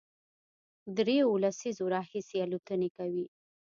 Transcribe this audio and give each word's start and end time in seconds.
درېیو 0.95 1.39
لسیزو 1.43 1.85
راهیسې 1.95 2.37
الوتنې 2.45 2.89
کوي، 2.97 3.25